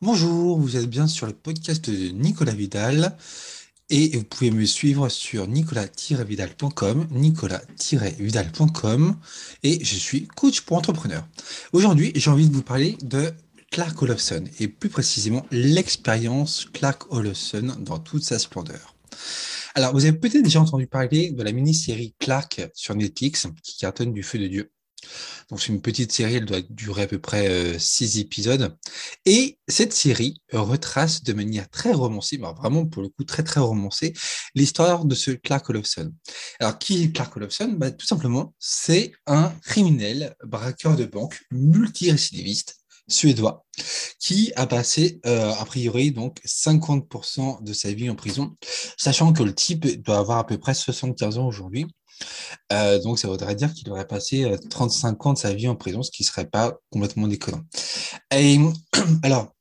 Bonjour, 0.00 0.60
vous 0.60 0.76
êtes 0.76 0.88
bien 0.88 1.08
sur 1.08 1.26
le 1.26 1.32
podcast 1.32 1.90
de 1.90 2.10
Nicolas 2.10 2.52
Vidal 2.52 3.16
et 3.90 4.16
vous 4.16 4.22
pouvez 4.22 4.52
me 4.52 4.64
suivre 4.64 5.08
sur 5.08 5.48
nicolas-vidal.com, 5.48 7.08
nicolas-vidal.com 7.10 9.16
et 9.64 9.84
je 9.84 9.96
suis 9.96 10.28
coach 10.28 10.60
pour 10.60 10.76
entrepreneurs. 10.76 11.26
Aujourd'hui, 11.72 12.12
j'ai 12.14 12.30
envie 12.30 12.48
de 12.48 12.54
vous 12.54 12.62
parler 12.62 12.96
de 13.02 13.32
Clark 13.72 14.00
Olofsson 14.00 14.44
et 14.60 14.68
plus 14.68 14.88
précisément 14.88 15.44
l'expérience 15.50 16.68
Clark 16.72 17.12
Olofsson 17.12 17.74
dans 17.80 17.98
toute 17.98 18.22
sa 18.22 18.38
splendeur. 18.38 18.94
Alors, 19.74 19.94
vous 19.94 20.04
avez 20.04 20.16
peut-être 20.16 20.44
déjà 20.44 20.60
entendu 20.60 20.86
parler 20.86 21.32
de 21.32 21.42
la 21.42 21.50
mini-série 21.50 22.14
Clark 22.20 22.70
sur 22.72 22.94
Netflix 22.94 23.48
qui 23.64 23.78
cartonne 23.78 24.12
du 24.12 24.22
feu 24.22 24.38
de 24.38 24.46
Dieu. 24.46 24.70
Donc 25.50 25.60
c'est 25.60 25.68
une 25.68 25.80
petite 25.80 26.12
série, 26.12 26.36
elle 26.36 26.44
doit 26.44 26.60
durer 26.68 27.02
à 27.02 27.06
peu 27.06 27.18
près 27.18 27.48
euh, 27.48 27.78
six 27.78 28.18
épisodes. 28.18 28.76
Et 29.24 29.58
cette 29.68 29.92
série 29.92 30.40
retrace 30.52 31.22
de 31.22 31.32
manière 31.32 31.68
très 31.70 31.92
romancée, 31.92 32.38
bah, 32.38 32.54
vraiment 32.56 32.86
pour 32.86 33.02
le 33.02 33.08
coup 33.08 33.24
très 33.24 33.42
très 33.42 33.60
romancée, 33.60 34.12
l'histoire 34.54 35.04
de 35.04 35.14
ce 35.14 35.30
Clark 35.30 35.68
Olofsson. 35.70 36.12
Alors 36.60 36.78
qui 36.78 37.02
est 37.04 37.12
Clark 37.12 37.36
Olofsson? 37.36 37.74
Bah, 37.76 37.90
Tout 37.90 38.06
simplement, 38.06 38.54
c'est 38.58 39.12
un 39.26 39.50
criminel, 39.62 40.34
braqueur 40.44 40.96
de 40.96 41.04
banque, 41.04 41.40
multirécidiviste 41.50 42.78
suédois 43.08 43.64
qui 44.20 44.52
a 44.56 44.66
passé 44.66 45.20
euh, 45.26 45.52
a 45.52 45.64
priori 45.64 46.12
donc 46.12 46.40
50% 46.44 47.62
de 47.62 47.72
sa 47.72 47.92
vie 47.92 48.10
en 48.10 48.14
prison, 48.14 48.56
sachant 48.96 49.32
que 49.32 49.42
le 49.42 49.54
type 49.54 50.02
doit 50.02 50.18
avoir 50.18 50.38
à 50.38 50.46
peu 50.46 50.58
près 50.58 50.74
75 50.74 51.38
ans 51.38 51.46
aujourd'hui. 51.46 51.86
Euh, 52.72 52.98
donc, 53.00 53.18
ça 53.18 53.28
voudrait 53.28 53.54
dire 53.54 53.72
qu'il 53.72 53.90
aurait 53.90 54.06
passé 54.06 54.50
35 54.70 55.08
euh, 55.08 55.28
ans 55.28 55.32
de 55.32 55.38
sa 55.38 55.54
vie 55.54 55.68
en 55.68 55.76
prison, 55.76 56.02
ce 56.02 56.10
qui 56.10 56.22
ne 56.22 56.26
serait 56.26 56.46
pas 56.46 56.78
complètement 56.90 57.28
déconnant. 57.28 57.62
Alors, 59.22 59.54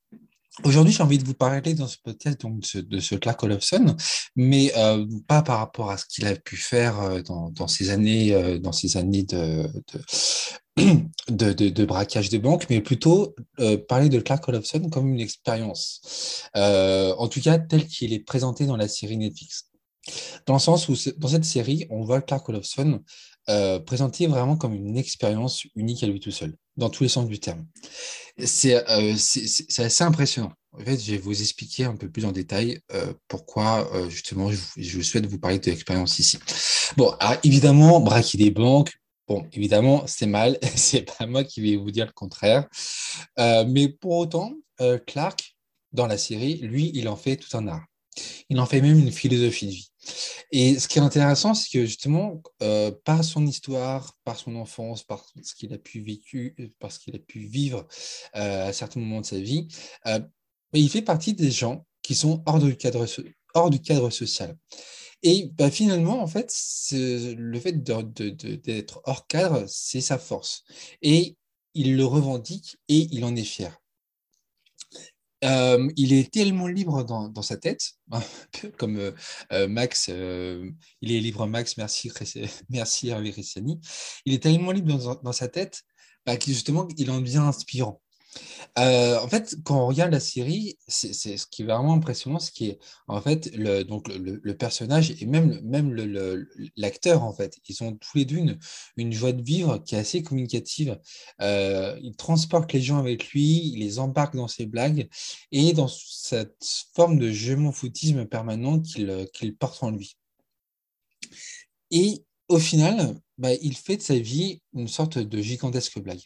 Aujourd'hui, 0.64 0.92
j'ai 0.92 1.04
envie 1.04 1.20
de 1.20 1.24
vous 1.24 1.36
parler 1.36 1.76
dans 1.76 1.86
ce 1.86 1.98
podcast 2.04 2.44
de 2.44 3.00
ce 3.00 3.14
Clark 3.14 3.44
Olofsson, 3.44 3.96
mais 4.36 4.74
euh, 4.76 5.06
pas 5.28 5.44
par 5.44 5.60
rapport 5.60 5.92
à 5.92 6.00
ce 6.00 6.06
qu'il 6.08 6.26
a 6.26 6.36
pu 6.36 6.58
faire 6.58 7.22
dans, 7.26 7.52
dans 7.52 7.68
ces 7.68 7.92
années, 7.92 8.58
dans 8.58 8.72
ces 8.72 8.98
années 8.98 9.22
de, 9.24 9.70
braquage 11.86 12.30
de 12.30 12.40
banque, 12.40 12.66
mais 12.72 12.82
plutôt 12.82 13.36
parler 13.88 14.10
de 14.10 14.20
Clark 14.20 14.48
Olofsson 14.48 14.90
comme 14.90 15.14
une 15.14 15.20
expérience, 15.20 16.50
en 16.56 17.28
tout 17.28 17.40
cas 17.40 17.60
tel 17.60 17.86
qu'il 17.86 18.12
est 18.12 18.26
présenté 18.26 18.66
dans 18.66 18.78
la 18.78 18.88
série 18.88 19.18
Netflix. 19.18 19.67
Dans 20.46 20.54
le 20.54 20.60
sens 20.60 20.90
où, 20.90 20.96
dans 21.18 21.28
cette 21.28 21.46
série, 21.46 21.86
on 21.90 22.04
voit 22.04 22.22
Clark 22.22 22.48
Olofsson 22.50 23.02
euh, 23.50 23.80
présenté 23.80 24.28
vraiment 24.28 24.58
comme 24.58 24.74
une 24.74 24.98
expérience 24.98 25.66
unique 25.76 26.04
à 26.04 26.08
lui 26.08 26.20
tout 26.20 26.32
seul, 26.32 26.54
dans 26.76 26.90
tous 26.90 27.04
les 27.04 27.10
sens 27.10 27.28
du 27.28 27.40
terme. 27.40 27.66
C'est 28.44 28.76
euh, 28.90 29.14
assez 29.14 30.04
impressionnant. 30.04 30.52
En 30.74 30.84
fait, 30.84 31.00
je 31.00 31.12
vais 31.12 31.18
vous 31.18 31.42
expliquer 31.42 31.86
un 31.86 31.96
peu 31.96 32.10
plus 32.10 32.26
en 32.26 32.32
détail 32.32 32.80
euh, 32.94 33.14
pourquoi, 33.28 33.90
euh, 33.96 34.10
justement, 34.10 34.52
je, 34.52 35.02
souhaite 35.02 35.26
vous 35.26 35.40
parler 35.40 35.58
de 35.58 35.66
l'expérience 35.66 36.20
ici. 36.20 36.38
Bon, 36.98 37.10
alors, 37.20 37.38
évidemment, 37.44 38.00
braquer 38.00 38.38
des 38.38 38.52
banques, 38.52 38.94
Bon, 39.28 39.46
évidemment, 39.52 40.08
c'est 40.08 40.26
mal. 40.26 40.58
c'est 40.76 41.02
pas 41.02 41.26
moi 41.26 41.44
qui 41.44 41.60
vais 41.60 41.76
vous 41.76 41.92
dire 41.92 42.06
le 42.06 42.14
contraire. 42.14 42.66
Mais 43.38 43.90
pour 43.90 44.16
autant, 44.16 44.54
Clark, 45.06 45.58
dans 45.92 46.08
la 46.08 46.18
série, 46.18 46.60
lui, 46.60 46.92
il 46.94 47.10
en 47.10 47.18
fait 47.18 47.36
tout 47.36 47.58
un 47.58 47.68
art. 47.68 47.84
Il 48.50 48.60
en 48.60 48.66
fait 48.66 48.82
même 48.82 49.00
une 49.00 49.12
philosophie 49.12 49.68
de 49.68 49.72
vie. 49.72 49.92
Et 50.52 50.80
ce 50.80 50.88
qui 50.88 51.00
est 51.00 51.02
intéressant, 51.02 51.54
c'est 51.54 51.70
que 51.72 51.86
justement, 51.86 52.42
euh, 52.62 52.92
par 53.04 53.24
son 53.24 53.46
histoire, 53.46 54.18
par 54.24 54.38
son 54.38 54.56
enfance, 54.56 55.04
par 55.04 55.26
ce 55.42 55.54
qu'il 55.56 55.74
a 55.74 55.78
pu 55.78 56.02
qu'il 57.00 57.16
a 57.16 57.20
pu 57.20 57.40
vivre 57.40 57.86
euh, 58.36 58.68
à 58.68 58.74
certains 58.74 59.00
moments 59.00 59.22
de 59.22 59.26
sa 59.26 59.40
vie, 59.40 59.68
euh, 60.06 60.20
il 60.74 60.90
fait 60.90 61.02
partie 61.02 61.34
des 61.34 61.52
gens 61.52 61.86
qui 62.02 62.16
sont 62.16 62.44
hors 62.46 62.60
du 62.60 62.76
cadre, 62.78 63.06
hors 63.54 63.70
du 63.70 63.82
cadre 63.82 64.10
social. 64.10 64.58
Et 65.24 65.52
bah, 65.58 65.72
finalement, 65.72 66.22
en 66.22 66.28
fait, 66.28 66.54
le 66.92 67.60
fait 67.60 67.84
d'être 67.84 69.02
hors 69.06 69.28
cadre, 69.28 69.66
c'est 69.68 70.02
sa 70.02 70.18
force. 70.18 70.64
Et 71.02 71.36
il 71.74 71.96
le 71.96 72.06
revendique 72.06 72.78
et 72.88 73.08
il 73.12 73.26
en 73.26 73.36
est 73.36 73.44
fier. 73.44 73.78
Euh, 75.44 75.88
il 75.96 76.14
est 76.14 76.32
tellement 76.32 76.68
libre 76.68 77.04
dans, 77.04 77.42
sa 77.42 77.58
tête, 77.58 77.92
comme 78.78 78.98
euh, 78.98 79.12
euh, 79.52 79.68
Max, 79.68 80.08
il 80.08 81.12
est 81.12 81.20
libre 81.20 81.46
Max, 81.46 81.78
merci, 81.78 82.12
merci 82.70 83.10
Hervé 83.10 83.30
Rissani. 83.30 83.80
Il 84.26 84.34
est 84.34 84.42
tellement 84.42 84.72
libre 84.72 84.98
dans, 84.98 85.16
dans 85.16 85.32
sa 85.32 85.48
tête 85.48 85.84
bah, 86.26 86.38
qu'il 86.38 86.54
justement 86.54 86.88
il 86.98 87.12
en 87.12 87.22
devient 87.22 87.38
inspirant. 87.38 88.02
Euh, 88.78 89.20
en 89.20 89.28
fait, 89.28 89.56
quand 89.64 89.82
on 89.84 89.88
regarde 89.88 90.12
la 90.12 90.20
série, 90.20 90.78
c'est 90.88 91.14
ce 91.14 91.48
qui 91.48 91.64
est 91.64 91.66
vraiment 91.66 91.94
impressionnant, 91.94 92.40
ce 92.40 92.52
qui 92.52 92.68
est 92.70 92.80
en 93.08 93.22
fait 93.22 93.50
le, 93.56 93.84
donc 93.84 94.08
le, 94.08 94.58
personnage 94.58 95.12
et 95.22 95.26
même, 95.26 95.60
même 95.64 95.94
l'acteur, 96.76 97.24
en 97.24 97.34
fait, 97.34 97.58
ils 97.68 97.84
ont 97.84 97.94
tous 97.96 98.18
les 98.18 98.26
deux 98.26 98.38
une, 98.38 98.60
une, 98.98 99.12
joie 99.12 99.32
de 99.32 99.42
vivre 99.42 99.80
qui 99.80 99.96
est 99.96 100.00
assez 100.00 100.22
communicative. 100.22 101.00
Euh, 101.42 101.98
il 102.04 102.16
transporte 102.16 102.72
les 102.74 102.82
gens 102.82 103.00
avec 103.00 103.30
lui, 103.32 103.72
il 103.74 103.80
les 103.80 104.00
embarque 104.00 104.36
dans 104.36 104.48
ses 104.48 104.66
blagues 104.66 105.10
et 105.52 105.74
dans 105.74 105.88
cette 105.88 106.64
forme 106.96 107.18
de 107.20 107.32
je 107.32 107.54
m'en 107.54 107.72
foutisme 107.72 108.26
permanent 108.26 108.80
qu'il 108.80 109.28
qu'il 109.34 109.56
porte 109.56 109.84
en 109.84 109.92
lui. 109.92 110.18
Et 111.92 112.24
au 112.48 112.60
final, 112.60 113.20
bah, 113.38 113.54
il 113.54 113.76
fait 113.76 113.98
de 113.98 114.02
sa 114.02 114.18
vie 114.20 114.62
une 114.74 114.88
sorte 114.88 115.18
de 115.18 115.42
gigantesque 115.42 116.00
blague. 116.00 116.22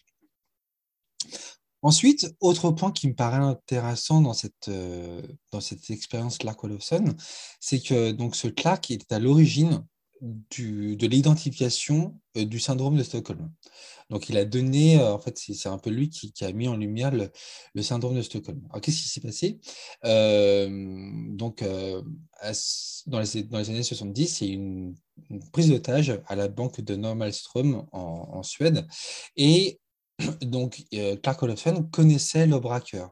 Ensuite, 1.84 2.36
autre 2.40 2.72
point 2.72 2.92
qui 2.92 3.08
me 3.08 3.16
paraît 3.16 3.38
intéressant 3.38 4.22
dans 4.22 4.34
cette, 4.34 4.68
euh, 4.68 5.22
dans 5.52 5.62
cette 5.62 5.90
expérience 5.90 6.38
Clark 6.38 6.64
Olofsson, 6.64 7.16
c'est 7.60 7.80
que 7.80 8.12
donc, 8.12 8.36
ce 8.36 8.48
Clark 8.48 8.92
est 8.92 9.12
à 9.12 9.20
l'origine 9.20 9.84
de 10.22 11.08
l'identification 11.08 12.20
euh, 12.38 12.46
du 12.46 12.60
syndrome 12.60 12.96
de 12.98 13.04
Stockholm. 13.04 13.52
Donc, 14.12 14.30
il 14.30 14.38
a 14.38 14.46
donné, 14.46 15.00
euh, 15.00 15.14
en 15.14 15.18
fait, 15.18 15.40
c'est 15.40 15.70
un 15.70 15.80
peu 15.80 15.90
lui 15.90 16.10
qui, 16.10 16.32
a 16.44 16.52
mis 16.52 16.68
en 16.68 16.78
lumière 16.78 17.12
le, 17.12 17.82
syndrome 17.82 18.16
de 18.16 18.22
Stockholm. 18.22 18.62
Alors, 18.70 18.82
qu'est-ce 18.82 19.02
qui 19.02 19.10
s'est 19.10 19.22
passé? 19.22 19.60
Donc, 20.04 21.64
dans, 23.08 23.20
les, 23.20 23.70
années 23.70 23.84
70, 23.84 24.42
il 24.42 24.48
y 24.48 24.52
a 24.52 24.54
une, 24.54 24.96
une 25.32 25.50
prise 25.50 25.70
d'otage 25.70 26.22
à 26.28 26.36
la 26.36 26.48
banque 26.48 26.82
de 26.82 26.96
Normalström 26.96 27.88
en, 27.92 28.30
en 28.34 28.44
Suède. 28.44 28.86
Et 29.36 29.81
donc, 30.42 30.84
euh, 30.94 31.16
Clark 31.18 31.42
Olofsson 31.44 31.84
connaissait 31.92 32.48
le 32.48 32.60
braqueur. 32.60 33.12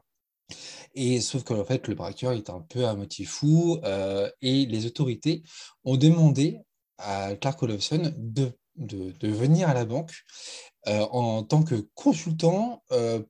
Et 0.94 1.20
sauf 1.20 1.44
qu'en 1.44 1.64
fait, 1.64 1.86
le 1.86 1.94
braqueur 1.94 2.32
est 2.32 2.50
un 2.50 2.60
peu 2.60 2.86
à 2.86 2.94
moitié 2.94 3.24
fou 3.24 3.78
euh, 3.84 4.28
et 4.42 4.66
les 4.66 4.86
autorités 4.86 5.42
ont 5.84 5.96
demandé 5.96 6.58
à 6.98 7.36
Clark 7.36 7.62
Olofsson 7.62 8.12
de, 8.16 8.52
de, 8.76 9.28
venir 9.28 9.68
à 9.68 9.74
la 9.74 9.84
banque 9.84 10.12
euh, 10.88 11.06
en 11.12 11.44
tant 11.44 11.62
que 11.62 11.86
consultant 11.94 12.82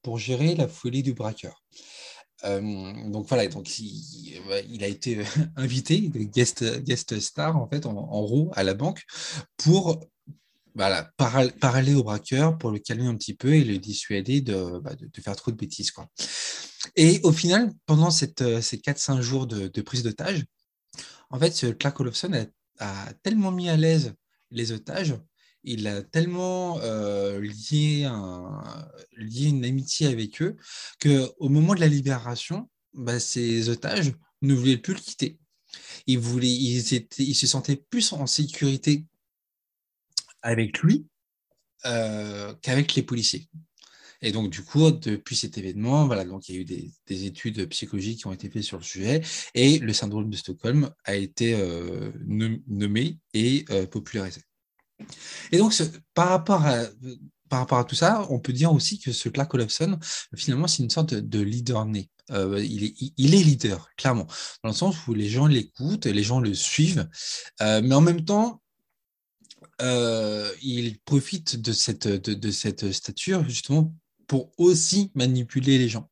pour 0.02 0.19
gérer 0.19 0.55
la 0.55 0.69
folie 0.69 1.02
du 1.02 1.12
braqueur. 1.12 1.62
Donc 2.43 3.26
voilà, 3.28 3.46
donc 3.49 3.78
il, 3.78 4.82
a 4.82 4.87
été 4.87 5.22
invité, 5.56 6.10
guest, 6.14 6.64
guest 6.82 7.20
star 7.20 7.58
en 7.58 7.69
fait 7.69 7.84
en, 7.84 7.94
en 7.94 8.22
roue 8.22 8.50
à 8.55 8.64
la 8.64 8.72
banque 8.72 9.02
pour 9.58 10.00
voilà, 10.75 11.11
parler 11.61 11.94
au 11.94 12.02
braqueur 12.02 12.58
pour 12.58 12.70
le 12.70 12.78
calmer 12.78 13.06
un 13.06 13.17
petit 13.17 13.34
peu 13.34 13.55
et 13.55 13.64
le 13.64 13.78
dissuader 13.78 14.40
de, 14.40 14.78
bah, 14.78 14.94
de, 14.94 15.20
faire 15.20 15.37
trop 15.37 15.50
de 15.50 15.56
bêtises. 15.56 15.90
Quoi. 15.90 16.08
Et 16.96 17.20
au 17.22 17.32
final, 17.32 17.72
pendant 17.87 18.08
euh, 18.08 18.61
ces 18.61 18.76
4-5 18.76 19.20
jours 19.20 19.46
de, 19.46 19.81
prise 19.81 20.02
d'otage, 20.02 20.44
en 21.31 21.38
fait, 21.38 21.76
Clark 21.78 21.99
Olofsson 22.00 22.46
a, 22.78 23.12
tellement 23.22 23.52
mis 23.52 23.69
à 23.69 23.76
l'aise 23.76 24.14
les 24.50 24.72
otages, 24.72 25.14
il 25.62 25.87
a 25.87 26.02
tellement 26.02 26.81
euh, 26.81 27.40
lié, 27.40 28.11
lié 29.17 29.49
une 29.49 29.64
amitié 29.64 30.06
avec 30.06 30.40
eux, 30.40 30.56
qu'au 31.00 31.49
moment 31.49 31.75
de 31.75 31.81
la 31.81 31.88
libération, 31.88 32.70
bah, 32.94 33.20
ces 33.20 33.69
otages 33.69 34.12
ne 34.43 34.55
voulaient 34.55 34.78
plus 34.78 34.94
le 34.94 35.00
quitter. 35.00 35.38
Ils, 36.06 36.19
voulaient, 36.19 36.49
ils, 36.49 36.94
étaient, 36.94 37.22
ils 37.22 37.34
se 37.34 37.46
sentaient 37.46 37.76
plus 37.76 38.12
en 38.12 38.26
sécurité 38.26 39.05
avec 40.42 40.81
lui 40.81 41.06
euh, 41.87 42.52
qu'avec 42.60 42.94
les 42.94 43.02
policiers. 43.02 43.48
Et 44.20 44.32
donc, 44.32 44.50
du 44.50 44.62
coup, 44.62 44.90
depuis 44.90 45.34
cet 45.34 45.56
événement, 45.56 46.06
voilà, 46.06 46.26
donc 46.26 46.46
il 46.48 46.54
y 46.54 46.58
a 46.58 46.60
eu 46.60 46.64
des, 46.66 46.92
des, 47.06 47.25
études 47.25 47.66
psychologiques 47.70 48.19
qui 48.19 48.26
ont 48.26 48.32
été 48.32 48.50
faites 48.50 48.64
sur 48.64 48.76
le 48.76 48.82
sujet 48.82 49.22
et 49.54 49.78
le 49.78 49.92
syndrome 49.94 50.28
de 50.28 50.37
Stockholm 50.37 50.90
a 51.04 51.16
été 51.16 51.54
euh, 51.54 52.12
nommé 52.26 53.19
et 53.32 53.64
euh, 53.70 53.87
popularisé. 53.87 54.42
Et 55.52 55.56
donc, 55.56 55.72
par, 56.12 56.28
rapport 56.28 56.66
à, 56.66 56.84
par 57.48 57.60
rapport 57.60 57.78
à 57.78 57.84
tout 57.84 57.94
ça, 57.94 58.26
on 58.28 58.40
peut 58.40 58.52
dire 58.52 58.75
aussi 58.75 58.98
que 58.98 59.10
ce 59.10 59.31
Clark 59.31 59.54
Olofsson, 59.54 59.98
finalement, 60.36 60.66
c'est 60.66 60.82
une 60.82 60.90
sorte 60.90 61.14
de 61.14 61.40
leader 61.40 61.86
né. 61.86 62.10
Il, 62.28 62.84
est, 62.84 62.94
il, 63.16 63.34
est, 63.34 63.43
leader, 63.43 63.88
clairement, 63.96 64.26
dans 64.62 64.70
le 64.70 64.75
sens 64.75 65.06
où 65.08 65.14
les 65.14 65.28
gens 65.28 65.46
l'écoutent, 65.46 66.06
les 66.06 66.22
gens 66.22 66.40
le 66.40 66.54
suivent, 66.54 67.08
mais 67.60 67.94
en 67.94 68.02
même 68.02 68.25
temps, 68.25 68.60
euh, 69.82 70.50
il 70.62 70.99
profite 71.00 71.61
de 71.61 71.73
cette, 71.73 72.06
de, 72.06 72.50
cette 72.50 72.93
stature 72.93 73.44
justement 73.49 73.94
pour 74.27 74.53
aussi 74.59 75.11
manipuler 75.17 75.77
les 75.77 75.88
gens. 75.88 76.09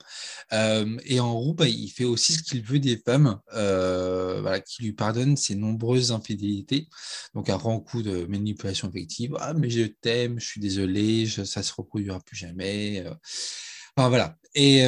Euh, 0.52 0.98
et 1.04 1.20
en 1.20 1.32
gros, 1.34 1.54
bah, 1.54 1.68
il 1.68 1.88
fait 1.88 2.04
aussi 2.04 2.32
ce 2.32 2.42
qu'il 2.42 2.62
veut 2.62 2.80
des 2.80 2.96
femmes, 2.96 3.38
euh, 3.54 4.58
qui 4.60 4.82
lui 4.82 4.92
pardonnent 4.92 5.36
ses 5.36 5.54
nombreuses 5.54 6.10
infidélités. 6.10 6.88
Donc, 7.34 7.48
un 7.48 7.58
grand 7.58 7.78
coup 7.78 8.02
de 8.02 8.24
manipulation 8.26 8.88
affective. 8.88 9.36
Ah, 9.38 9.54
mais 9.54 9.70
je 9.70 9.84
t'aime, 9.84 10.40
je 10.40 10.46
suis 10.46 10.60
désolé, 10.60 11.26
ça 11.26 11.44
ça 11.44 11.62
se 11.62 11.72
reproduira 11.72 12.18
plus 12.18 12.36
jamais. 12.36 13.04
Voilà. 13.96 14.36
Et 14.54 14.82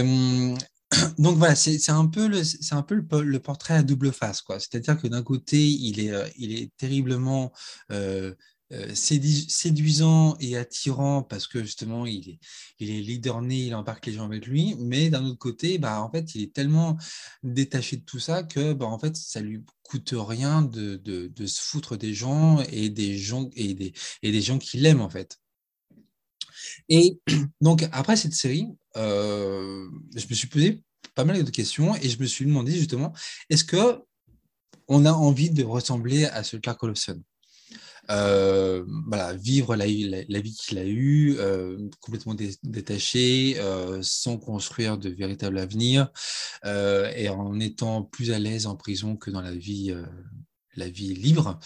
donc 1.19 1.37
voilà, 1.37 1.55
c'est 1.55 1.89
un 1.91 2.07
peu 2.07 2.27
le, 2.27 2.43
un 2.73 2.83
peu 2.83 2.97
le, 3.21 3.39
portrait 3.39 3.75
à 3.75 3.83
double 3.85 4.13
face. 4.13 4.43
C'est-à-dire 4.59 5.01
que 5.01 5.07
d'un 5.07 5.23
côté, 5.23 5.57
il 5.65 6.01
est, 6.01 6.33
il 6.37 6.59
est 6.59 6.73
terriblement 6.77 7.53
séduisant 8.95 10.37
et 10.41 10.57
attirant 10.57 11.23
parce 11.23 11.47
que 11.47 11.63
justement 11.63 12.07
il 12.07 12.29
est, 12.29 12.39
il 12.79 12.91
est 12.91 13.01
leader 13.01 13.43
né, 13.43 13.67
il 13.67 13.75
embarque 13.75 14.07
les 14.07 14.13
gens 14.13 14.25
avec 14.25 14.47
lui, 14.47 14.77
mais 14.79 15.11
d'un 15.11 15.25
autre 15.25 15.39
côté, 15.39 15.79
bah, 15.79 16.03
en 16.03 16.11
fait, 16.11 16.35
il 16.35 16.43
est 16.43 16.53
tellement 16.53 16.97
détaché 17.43 17.97
de 17.97 18.05
tout 18.05 18.19
ça 18.19 18.43
que 18.43 18.73
bah, 18.73 18.87
en 18.87 18.99
fait, 18.99 19.17
ça 19.17 19.41
lui 19.41 19.63
coûte 19.83 20.15
rien 20.17 20.63
de, 20.63 20.97
de, 20.97 21.27
de 21.27 21.47
se 21.47 21.61
foutre 21.61 21.97
des 21.97 22.15
gens 22.15 22.61
et 22.71 22.89
des 22.91 23.17
gens 23.19 23.51
et 23.57 23.75
des, 23.75 23.93
et 24.23 24.33
des 24.33 24.41
gens 24.41 24.59
qui 24.59 24.79
l'aiment 24.79 25.01
en 25.01 25.11
fait. 25.11 25.39
Et 26.89 27.19
donc 27.61 27.89
après 27.93 28.17
cette 28.17 28.35
série, 28.35 28.69
euh, 28.97 29.89
je 30.15 30.27
me 30.29 30.35
suis 30.35 30.49
posé 30.49 30.83
pas 31.15 31.25
mal 31.25 31.43
de 31.43 31.51
questions 31.51 31.95
et 31.97 32.09
je 32.09 32.19
me 32.21 32.27
suis 32.27 32.45
demandé 32.45 32.73
justement, 32.73 33.13
est-ce 33.49 33.65
que 33.65 34.01
on 34.89 35.05
a 35.05 35.13
envie 35.13 35.51
de 35.51 35.65
ressembler 35.65 36.25
à 36.25 36.43
ce 36.43 36.57
Clark 36.57 36.83
Olofsson? 36.83 37.23
Euh, 38.11 38.85
voilà, 39.07 39.35
vivre 39.35 39.77
la, 39.77 39.87
vie 39.87 40.57
qu'il 40.57 40.79
a 40.79 40.85
eue, 40.85 41.37
euh, 41.39 41.79
complètement 42.01 42.35
détaché, 42.63 43.57
euh, 43.59 44.01
sans 44.03 44.39
construire 44.39 44.99
de 44.99 45.11
véritable 45.11 45.59
avenir, 45.59 46.11
et 46.65 47.29
en 47.29 47.59
étant 47.61 48.03
plus 48.03 48.33
à 48.33 48.39
l'aise 48.39 48.67
en 48.67 48.77
prison 48.77 49.17
que 49.17 49.31
dans 49.31 49.43
la 49.43 49.55
vie, 49.55 49.95
la 50.77 50.89
vie 50.89 51.15
libre. 51.15 51.59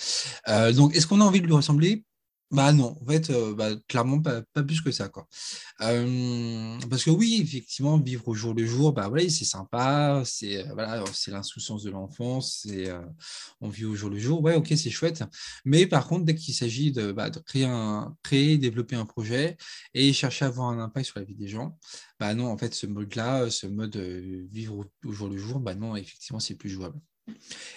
donc, 0.75 0.95
est-ce 0.95 1.07
qu'on 1.07 1.21
a 1.21 1.25
envie 1.25 1.41
de 1.41 1.47
lui 1.47 1.55
ressembler? 1.55 2.05
Bah 2.51 2.73
non, 2.73 2.97
en 3.01 3.07
fait, 3.07 3.33
bah, 3.57 3.71
clairement 3.89 4.21
pas, 4.21 4.43
plus 4.63 4.81
que 4.81 4.93
ça, 4.93 5.09
quoi. 5.09 5.27
parce 5.79 7.05
que 7.05 7.11
oui, 7.11 7.41
effectivement, 7.43 7.99
vivre 7.99 8.29
au 8.29 8.35
jour 8.35 8.55
le 8.55 8.65
jour, 8.65 8.93
bah 8.93 9.09
ouais, 9.09 9.29
c'est 9.29 9.45
sympa, 9.45 10.23
c'est 10.25 10.63
voilà, 10.73 11.03
l'insouciance 11.29 11.83
de 11.83 11.91
l'enfance, 11.91 12.67
on 13.61 13.69
vit 13.69 13.85
au 13.85 13.95
jour 13.95 14.11
le 14.11 14.19
jour, 14.19 14.43
ouais, 14.43 14.55
ok, 14.55 14.69
c'est 14.77 14.91
chouette. 14.91 15.25
Mais 15.65 15.87
par 15.87 16.07
contre, 16.07 16.25
dès 16.25 16.35
qu'il 16.35 16.55
s'agit 16.55 16.93
de, 16.93 17.13
bah, 17.13 17.31
de 17.31 17.41
créer 17.41 17.65
un, 17.65 18.15
créer, 18.23 18.59
développer 18.59 18.97
un 18.97 19.07
projet 19.07 19.57
et 19.95 20.13
chercher 20.13 20.45
à 20.45 20.49
avoir 20.49 20.69
un 20.69 20.79
impact 20.79 21.07
sur 21.07 21.19
la 21.19 21.25
vie 21.25 21.35
des 21.35 21.49
gens, 21.49 21.77
bah 22.25 22.33
non, 22.33 22.47
en 22.47 22.57
fait, 22.57 22.73
ce 22.73 22.87
mode-là, 22.87 23.51
ce 23.51 23.67
mode 23.67 23.97
vivre 23.99 24.87
au 25.05 25.13
jour 25.13 25.29
le 25.29 25.37
jour, 25.37 25.61
bah 25.61 25.75
non, 25.75 25.95
effectivement, 25.95 26.41
c'est 26.41 26.55
plus 26.55 26.71
jouable. 26.71 26.99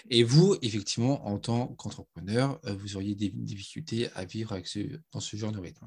Et 0.09 0.23
vous, 0.23 0.55
effectivement, 0.61 1.27
en 1.27 1.38
tant 1.38 1.67
qu'entrepreneur, 1.67 2.57
euh, 2.65 2.73
vous 2.75 2.95
auriez 2.95 3.13
des 3.13 3.27
difficultés 3.27 4.09
à 4.15 4.23
vivre 4.23 4.53
avec 4.53 4.67
ce, 4.67 4.79
dans 5.11 5.19
ce 5.19 5.35
genre 5.35 5.51
de 5.51 5.59
rythme. 5.59 5.85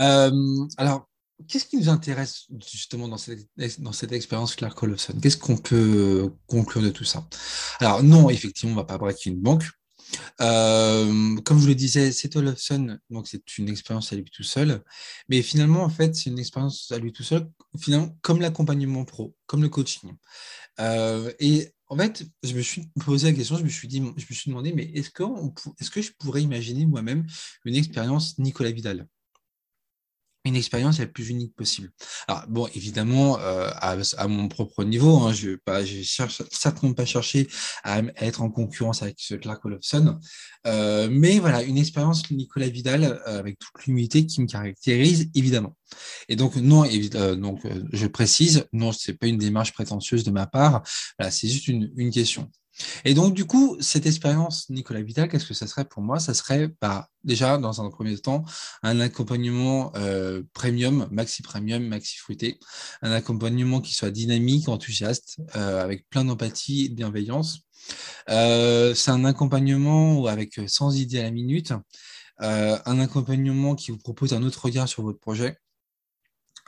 Euh, 0.00 0.66
alors, 0.78 1.10
qu'est-ce 1.46 1.66
qui 1.66 1.76
nous 1.76 1.90
intéresse 1.90 2.46
justement 2.66 3.08
dans 3.08 3.18
cette, 3.18 4.12
expérience 4.12 4.56
Clark 4.56 4.74
Collison 4.74 5.20
Qu'est-ce 5.20 5.36
qu'on 5.36 5.58
peut 5.58 6.32
conclure 6.46 6.82
de 6.82 6.88
tout 6.88 7.04
ça? 7.04 7.28
Alors, 7.80 8.02
non, 8.02 8.30
effectivement, 8.30 8.72
on 8.72 8.76
ne 8.76 8.80
va 8.80 8.86
pas 8.86 8.96
braquer 8.96 9.28
une 9.28 9.40
banque. 9.40 9.64
Euh, 10.40 11.36
comme 11.44 11.60
je 11.60 11.66
le 11.66 11.74
disais, 11.74 12.12
c'est 12.12 12.34
Olofsson, 12.36 12.98
donc 13.10 13.28
c'est 13.28 13.58
une 13.58 13.68
expérience 13.68 14.12
à 14.12 14.16
lui 14.16 14.24
tout 14.24 14.42
seul. 14.42 14.82
Mais 15.28 15.42
finalement, 15.42 15.82
en 15.82 15.88
fait, 15.90 16.14
c'est 16.14 16.30
une 16.30 16.38
expérience 16.38 16.90
à 16.92 16.98
lui 16.98 17.12
tout 17.12 17.22
seul, 17.22 17.48
finalement, 17.78 18.16
comme 18.22 18.40
l'accompagnement 18.40 19.04
pro, 19.04 19.34
comme 19.46 19.62
le 19.62 19.68
coaching. 19.68 20.12
Euh, 20.80 21.32
et 21.40 21.72
en 21.88 21.96
fait, 21.96 22.24
je 22.42 22.54
me 22.54 22.62
suis 22.62 22.90
posé 23.04 23.30
la 23.30 23.36
question, 23.36 23.56
je 23.56 23.64
me 23.64 23.68
suis 23.68 23.88
dit, 23.88 23.98
je 23.98 24.26
me 24.28 24.34
suis 24.34 24.50
demandé, 24.50 24.72
mais 24.72 24.84
est-ce 24.94 25.10
que, 25.10 25.22
est-ce 25.80 25.90
que 25.90 26.02
je 26.02 26.12
pourrais 26.18 26.42
imaginer 26.42 26.86
moi-même 26.86 27.26
une 27.64 27.74
expérience 27.74 28.38
Nicolas 28.38 28.70
Vidal? 28.70 29.06
Une 30.48 30.56
expérience 30.56 30.98
la 30.98 31.06
plus 31.06 31.28
unique 31.28 31.54
possible. 31.54 31.90
Alors 32.26 32.44
bon, 32.48 32.68
évidemment, 32.74 33.38
euh, 33.40 33.70
à, 33.74 34.28
mon 34.28 34.48
propre 34.48 34.84
niveau, 34.84 35.18
hein, 35.18 35.32
je 35.32 35.50
ne 35.50 36.02
cherche 36.02 36.42
certainement 36.50 36.94
pas 36.94 37.06
chercher 37.06 37.48
à, 37.84 38.00
être 38.16 38.42
en 38.42 38.50
concurrence 38.50 39.02
avec 39.02 39.16
ce 39.18 39.34
Clark 39.34 39.64
Olofsson, 39.64 40.18
euh, 40.66 41.08
mais 41.10 41.38
voilà, 41.38 41.62
une 41.62 41.78
expérience 41.78 42.30
Nicolas 42.30 42.68
Vidal 42.68 43.04
euh, 43.04 43.38
avec 43.38 43.58
toute 43.58 43.86
l'humilité 43.86 44.26
qui 44.26 44.40
me 44.40 44.46
caractérise 44.46 45.30
évidemment. 45.34 45.76
Et 46.28 46.36
donc 46.36 46.56
non, 46.56 46.84
donc 47.36 47.60
je 47.92 48.06
précise, 48.06 48.66
non, 48.72 48.92
c'est 48.92 49.14
pas 49.14 49.26
une 49.26 49.38
démarche 49.38 49.72
prétentieuse 49.72 50.24
de 50.24 50.30
ma 50.30 50.46
part, 50.46 50.82
c'est 51.30 51.48
juste 51.48 51.68
une 51.68 52.10
question. 52.10 52.50
Et 53.04 53.14
donc, 53.14 53.34
du 53.34 53.44
coup, 53.44 53.76
cette 53.80 54.06
expérience 54.06 54.68
Nicolas 54.70 55.02
Vital, 55.02 55.28
qu'est-ce 55.28 55.46
que 55.46 55.54
ça 55.54 55.66
serait 55.66 55.84
pour 55.84 56.02
moi? 56.02 56.18
Ça 56.18 56.34
serait 56.34 56.70
bah, 56.80 57.08
déjà, 57.24 57.58
dans 57.58 57.80
un 57.82 57.90
premier 57.90 58.16
temps, 58.18 58.44
un 58.82 59.00
accompagnement 59.00 59.92
euh, 59.96 60.42
premium, 60.52 61.08
maxi 61.10 61.42
premium, 61.42 61.84
maxi 61.86 62.16
fruité, 62.16 62.58
un 63.02 63.12
accompagnement 63.12 63.80
qui 63.80 63.94
soit 63.94 64.10
dynamique, 64.10 64.68
enthousiaste, 64.68 65.38
euh, 65.56 65.82
avec 65.82 66.08
plein 66.08 66.24
d'empathie 66.24 66.86
et 66.86 66.88
de 66.88 66.94
bienveillance. 66.94 67.60
Euh, 68.28 68.94
c'est 68.94 69.10
un 69.10 69.24
accompagnement 69.24 70.26
avec 70.26 70.60
100 70.66 70.92
idées 70.92 71.20
à 71.20 71.24
la 71.24 71.30
minute, 71.30 71.72
un 72.40 73.00
accompagnement 73.00 73.74
qui 73.74 73.90
vous 73.90 73.98
propose 73.98 74.32
un 74.32 74.44
autre 74.44 74.64
regard 74.64 74.88
sur 74.88 75.02
votre 75.02 75.18
projet, 75.18 75.58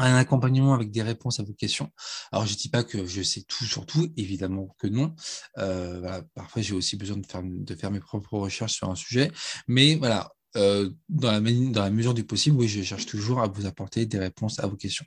un 0.04 0.16
accompagnement 0.16 0.75
avec 0.75 0.90
des 0.90 1.02
réponses 1.02 1.40
à 1.40 1.42
vos 1.42 1.52
questions. 1.52 1.90
Alors, 2.33 2.47
je 2.47 2.52
ne 2.52 2.59
dis 2.59 2.69
pas 2.69 2.85
que 2.85 3.07
je 3.07 3.23
sais 3.23 3.42
tout 3.42 3.64
sur 3.64 3.87
tout, 3.87 4.12
évidemment 4.16 4.75
que 4.78 4.87
non. 4.87 5.14
Euh, 5.59 6.23
parfois, 6.35 6.62
j'ai 6.62 6.75
aussi 6.75 6.97
besoin 6.97 7.19
de 7.19 7.26
faire, 7.26 7.42
de 7.45 7.75
faire 7.75 7.90
mes 7.90 8.00
propres 8.00 8.38
recherches 8.38 8.75
sur 8.75 8.90
un 8.90 8.97
sujet. 8.97 9.30
Mais 9.69 9.97
voilà, 9.97 10.33
euh, 10.57 10.90
dans, 11.09 11.30
la, 11.30 11.90
mesure 11.90 12.14
du 12.14 12.25
possible, 12.25 12.57
oui, 12.57 12.69
je 12.69 12.83
cherche 12.83 13.07
toujours 13.07 13.40
à 13.40 13.49
vous 13.49 13.66
apporter 13.66 14.07
des 14.07 14.19
réponses 14.19 14.59
à 14.59 14.66
vos 14.66 14.76
questions. 14.76 15.07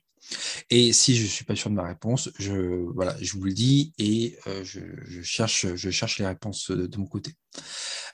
Et 0.70 0.94
si 0.94 1.16
je 1.16 1.24
ne 1.24 1.28
suis 1.28 1.46
pas 1.46 1.56
sûr 1.56 1.70
de 1.70 1.76
ma 1.76 1.84
réponse, 1.84 2.30
je, 2.40 2.86
voilà, 2.94 3.16
je 3.22 3.34
vous 3.34 3.44
le 3.44 3.54
dis 3.54 3.94
et 3.98 4.38
euh, 4.48 4.64
je, 4.64 4.82
cherche, 5.22 5.68
je 5.76 5.90
cherche 5.90 6.20
les 6.20 6.26
réponses 6.26 6.72
de, 6.72 6.98
mon 6.98 7.06
côté. 7.06 7.34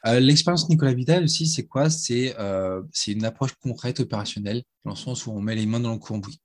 Euh, 0.06 0.20
L'expérience 0.20 0.70
Nicolas 0.70 0.94
Vidal 0.94 1.26
aussi, 1.26 1.48
c'est 1.48 1.68
quoi? 1.68 1.90
C'est 1.90 2.36
euh, 2.40 2.82
une 3.08 3.26
approche 3.26 3.54
concrète, 3.62 4.00
opérationnelle, 4.00 4.64
dans 4.86 4.92
le 4.92 4.98
sens 4.98 5.28
où 5.28 5.32
on 5.32 5.42
met 5.42 5.56
les 5.56 5.66
mains 5.66 5.80
dans 5.80 5.94
le 5.94 6.00
cambouis. 6.00 6.42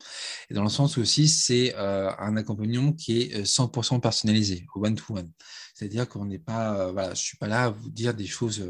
Et 0.50 0.54
dans 0.54 0.64
le 0.64 0.68
sens 0.68 0.98
aussi, 0.98 1.28
c'est 1.28 1.74
un 1.76 2.36
accompagnement 2.36 2.92
qui 2.92 3.22
est 3.22 3.44
100% 3.44 4.00
personnalisé, 4.00 4.66
one-to-one. 4.74 5.30
C'est-à-dire 5.74 6.08
qu'on 6.08 6.26
n'est 6.26 6.38
pas, 6.38 6.92
voilà, 6.92 7.08
je 7.08 7.20
ne 7.20 7.24
suis 7.24 7.38
pas 7.38 7.48
là 7.48 7.64
à 7.64 7.70
vous 7.70 7.90
dire 7.90 8.12
des 8.14 8.26
choses 8.26 8.62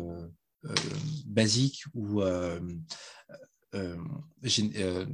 basique 1.27 1.85
ou 1.95 2.23
euh, 2.23 2.61
euh, 3.75 5.07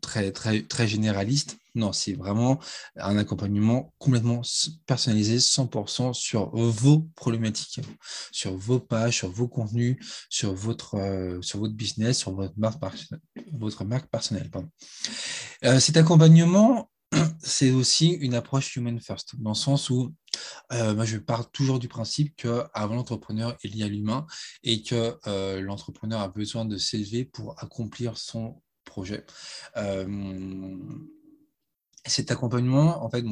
très, 0.00 0.32
très, 0.32 0.62
très 0.62 0.88
généraliste. 0.88 1.56
Non, 1.74 1.92
c'est 1.92 2.14
vraiment 2.14 2.58
un 2.96 3.16
accompagnement 3.16 3.94
complètement 3.98 4.42
personnalisé, 4.86 5.38
100% 5.38 6.12
sur 6.12 6.50
vos 6.56 7.08
problématiques, 7.14 7.80
sur 8.32 8.56
vos 8.56 8.80
pages, 8.80 9.18
sur 9.18 9.30
vos 9.30 9.46
contenus, 9.46 9.96
sur 10.28 10.52
votre, 10.54 11.38
sur 11.40 11.60
votre 11.60 11.74
business, 11.74 12.18
sur 12.18 12.32
votre 12.32 12.58
marque 13.84 14.08
personnelle. 14.10 14.50
cet 15.78 15.96
accompagnement, 15.96 16.90
c'est 17.38 17.70
aussi 17.70 18.08
une 18.08 18.34
approche 18.34 18.74
human 18.74 19.00
first, 19.00 19.36
dans 19.38 19.50
le 19.50 19.54
sens 19.54 19.90
où 19.90 20.12
euh, 20.72 20.94
moi, 20.94 21.04
je 21.04 21.16
pars 21.18 21.50
toujours 21.50 21.78
du 21.78 21.88
principe 21.88 22.34
qu'avant 22.36 22.94
l'entrepreneur, 22.94 23.56
il 23.62 23.76
y 23.76 23.82
a 23.82 23.88
l'humain 23.88 24.26
et 24.62 24.82
que 24.82 25.18
euh, 25.26 25.60
l'entrepreneur 25.60 26.20
a 26.20 26.28
besoin 26.28 26.64
de 26.64 26.76
s'élever 26.76 27.24
pour 27.24 27.54
accomplir 27.62 28.18
son 28.18 28.60
projet. 28.84 29.24
Euh, 29.76 30.76
cet 32.06 32.30
accompagnement, 32.30 33.04
en 33.04 33.10
fait, 33.10 33.24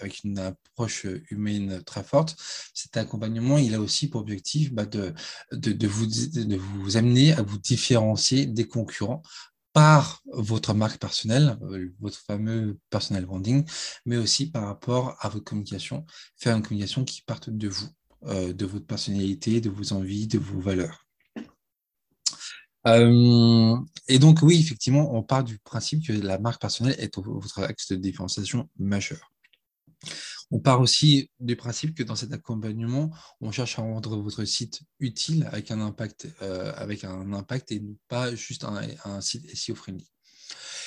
avec 0.00 0.24
une 0.24 0.38
approche 0.38 1.06
humaine 1.30 1.82
très 1.82 2.02
forte, 2.02 2.36
cet 2.74 2.96
accompagnement, 2.98 3.56
il 3.56 3.74
a 3.74 3.80
aussi 3.80 4.08
pour 4.10 4.20
objectif 4.20 4.72
bah, 4.72 4.84
de, 4.84 5.14
de, 5.52 5.86
vous, 5.86 6.06
de 6.06 6.56
vous 6.56 6.96
amener 6.98 7.32
à 7.32 7.42
vous 7.42 7.56
différencier 7.56 8.44
des 8.44 8.66
concurrents 8.66 9.22
par 9.72 10.22
votre 10.32 10.74
marque 10.74 10.98
personnelle, 10.98 11.58
euh, 11.62 11.94
votre 12.00 12.18
fameux 12.18 12.78
personal 12.90 13.26
branding, 13.26 13.64
mais 14.06 14.16
aussi 14.16 14.50
par 14.50 14.66
rapport 14.66 15.16
à 15.20 15.28
votre 15.28 15.44
communication, 15.44 16.04
faire 16.36 16.56
une 16.56 16.62
communication 16.62 17.04
qui 17.04 17.22
parte 17.22 17.50
de 17.50 17.68
vous, 17.68 17.88
euh, 18.24 18.52
de 18.52 18.66
votre 18.66 18.86
personnalité, 18.86 19.60
de 19.60 19.70
vos 19.70 19.92
envies, 19.92 20.26
de 20.26 20.38
vos 20.38 20.60
valeurs. 20.60 21.06
Euh, 22.86 23.76
et 24.08 24.18
donc, 24.18 24.38
oui, 24.42 24.60
effectivement, 24.60 25.14
on 25.14 25.22
part 25.22 25.44
du 25.44 25.58
principe 25.58 26.06
que 26.06 26.12
la 26.12 26.38
marque 26.38 26.60
personnelle 26.60 26.96
est 26.98 27.18
votre 27.18 27.60
axe 27.60 27.88
de 27.88 27.96
différenciation 27.96 28.68
majeur. 28.78 29.32
On 30.50 30.60
part 30.60 30.80
aussi 30.80 31.30
du 31.40 31.56
principe 31.56 31.94
que 31.94 32.02
dans 32.02 32.16
cet 32.16 32.32
accompagnement, 32.32 33.10
on 33.40 33.52
cherche 33.52 33.78
à 33.78 33.82
rendre 33.82 34.16
votre 34.16 34.44
site 34.44 34.80
utile 34.98 35.48
avec 35.52 35.70
un 35.70 35.80
impact, 35.80 36.28
euh, 36.42 36.72
avec 36.76 37.04
et 37.04 37.82
pas 38.08 38.34
juste 38.34 38.64
un, 38.64 39.20
site 39.20 39.54
SEO 39.54 39.74
friendly. 39.74 40.08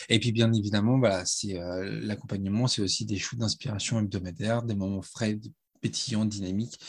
Et 0.10 0.20
puis, 0.20 0.32
bien 0.32 0.52
évidemment, 0.52 0.98
voilà, 0.98 1.26
c'est 1.26 1.60
l'accompagnement, 1.84 2.68
c'est 2.68 2.82
aussi 2.82 3.06
des 3.06 3.18
shoots 3.18 3.40
d'inspiration 3.40 4.00
hebdomadaires, 4.00 4.64
des 4.64 4.76
moments 4.76 5.04
frais, 5.04 5.40
pétillants, 5.80 6.26
dynamiques, 6.26 6.80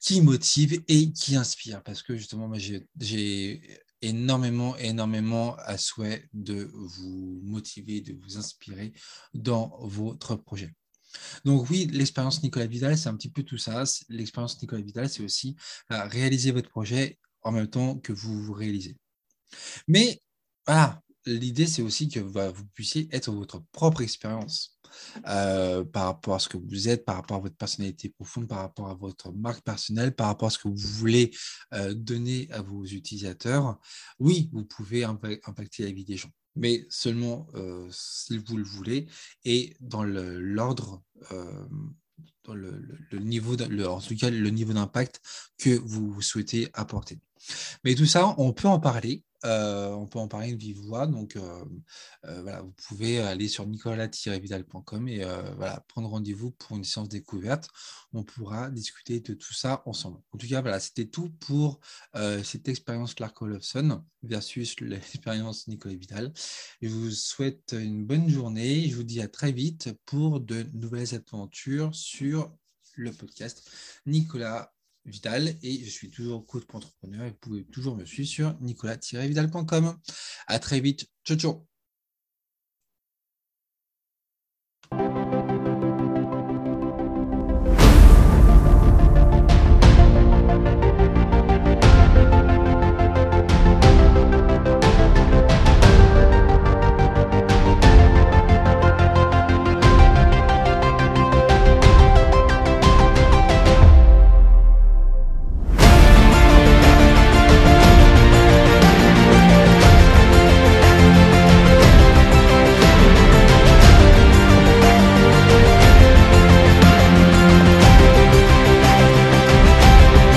qui 0.00 0.20
motivent 0.20 0.82
et 0.88 1.12
qui 1.12 1.36
inspirent. 1.36 1.82
Parce 1.84 2.02
que 2.02 2.16
justement, 2.16 2.50
j'ai 2.54 3.80
énormément, 4.02 4.76
énormément 4.76 5.56
à 5.56 5.78
souhait 5.78 6.28
de 6.32 6.70
vous 6.72 7.40
motiver, 7.44 8.00
de 8.00 8.14
vous 8.14 8.36
inspirer 8.36 8.92
dans 9.34 9.76
votre 9.80 10.36
projet. 10.36 10.74
Donc 11.44 11.68
oui, 11.70 11.86
l'expérience 11.92 12.42
Nicolas 12.42 12.66
Vidal, 12.66 12.96
c'est 12.96 13.08
un 13.08 13.16
petit 13.16 13.30
peu 13.30 13.42
tout 13.42 13.58
ça. 13.58 13.84
L'expérience 14.08 14.60
Nicolas 14.60 14.82
Vidal, 14.82 15.08
c'est 15.08 15.22
aussi 15.22 15.56
réaliser 15.88 16.52
votre 16.52 16.68
projet 16.68 17.18
en 17.42 17.52
même 17.52 17.68
temps 17.68 17.96
que 17.96 18.12
vous 18.12 18.42
vous 18.42 18.52
réalisez. 18.52 18.96
Mais 19.88 20.20
voilà, 20.66 21.02
l'idée, 21.26 21.66
c'est 21.66 21.82
aussi 21.82 22.08
que 22.08 22.20
vous 22.20 22.66
puissiez 22.74 23.08
être 23.12 23.30
votre 23.30 23.62
propre 23.72 24.02
expérience 24.02 24.78
euh, 25.26 25.84
par 25.84 26.04
rapport 26.04 26.34
à 26.36 26.38
ce 26.38 26.48
que 26.48 26.56
vous 26.56 26.88
êtes, 26.88 27.04
par 27.04 27.16
rapport 27.16 27.38
à 27.38 27.40
votre 27.40 27.56
personnalité 27.56 28.08
profonde, 28.08 28.48
par 28.48 28.58
rapport 28.58 28.88
à 28.88 28.94
votre 28.94 29.32
marque 29.32 29.62
personnelle, 29.62 30.14
par 30.14 30.28
rapport 30.28 30.48
à 30.48 30.50
ce 30.50 30.58
que 30.58 30.68
vous 30.68 30.76
voulez 30.76 31.30
euh, 31.74 31.94
donner 31.94 32.48
à 32.50 32.62
vos 32.62 32.84
utilisateurs. 32.84 33.78
Oui, 34.18 34.50
vous 34.52 34.64
pouvez 34.64 35.04
impacter 35.04 35.84
la 35.84 35.92
vie 35.92 36.04
des 36.04 36.16
gens, 36.16 36.30
mais 36.56 36.86
seulement 36.88 37.46
si 37.90 38.38
vous 38.38 38.56
le 38.56 38.64
voulez 38.64 39.06
et 39.44 39.76
dans 39.80 40.04
l'ordre 40.04 41.02
dans 42.44 42.54
le, 42.54 43.88
en 43.88 44.00
tout 44.00 44.16
cas 44.16 44.30
le 44.30 44.50
niveau 44.50 44.72
d'impact 44.72 45.20
que 45.58 45.70
vous 45.70 46.20
souhaitez 46.22 46.68
apporter. 46.74 47.18
Mais 47.84 47.94
tout 47.94 48.06
ça, 48.06 48.34
on 48.38 48.52
peut 48.52 48.68
en 48.68 48.80
parler 48.80 49.22
euh, 49.46 49.90
on 49.90 50.06
peut 50.06 50.18
en 50.18 50.28
parler 50.28 50.52
de 50.52 50.58
vive 50.58 50.78
voix. 50.78 51.06
Donc, 51.06 51.36
euh, 51.36 51.64
euh, 52.24 52.42
voilà, 52.42 52.62
vous 52.62 52.72
pouvez 52.88 53.20
aller 53.20 53.48
sur 53.48 53.66
nicolas-vidal.com 53.66 55.08
et 55.08 55.24
voilà, 55.56 55.84
prendre 55.88 56.08
rendez-vous 56.08 56.50
pour 56.50 56.76
une 56.76 56.84
séance 56.84 57.08
découverte. 57.08 57.68
On 58.12 58.24
pourra 58.24 58.70
discuter 58.70 59.20
de 59.20 59.34
tout 59.34 59.54
ça 59.54 59.82
ensemble. 59.86 60.18
En 60.32 60.38
tout 60.38 60.48
cas, 60.48 60.60
voilà, 60.60 60.80
c'était 60.80 61.06
tout 61.06 61.30
pour 61.40 61.80
cette 62.42 62.68
expérience 62.68 63.14
Clark 63.14 63.40
Olofsson 63.40 64.02
versus 64.22 64.76
l'expérience 64.80 65.68
Nicolas 65.68 65.94
Vidal. 65.94 66.32
Je 66.82 66.88
vous 66.88 67.10
souhaite 67.10 67.74
une 67.78 68.04
bonne 68.04 68.28
journée. 68.28 68.88
Je 68.88 68.96
vous 68.96 69.04
dis 69.04 69.20
à 69.20 69.28
très 69.28 69.52
vite 69.52 69.90
pour 70.04 70.40
de 70.40 70.66
nouvelles 70.74 71.14
aventures 71.14 71.94
sur 71.94 72.52
le 72.96 73.12
podcast 73.12 73.70
Nicolas 74.06 74.75
Vidal 75.06 75.56
et 75.62 75.84
je 75.84 75.90
suis 75.90 76.10
toujours 76.10 76.46
coach 76.46 76.64
entrepreneur 76.72 77.26
et 77.26 77.30
vous 77.30 77.36
pouvez 77.36 77.64
toujours 77.64 77.96
me 77.96 78.04
suivre 78.04 78.28
sur 78.28 78.60
nicolas-vidal.com. 78.60 79.96
À 80.46 80.58
très 80.58 80.80
vite. 80.80 81.06
Ciao, 81.24 81.36
ciao. 81.36 81.75